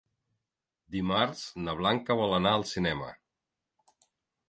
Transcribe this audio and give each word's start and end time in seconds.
Dimarts 0.95 1.45
na 1.67 1.77
Blanca 1.83 2.19
vol 2.23 2.35
anar 2.41 2.57
al 2.61 2.69
cinema. 2.73 3.15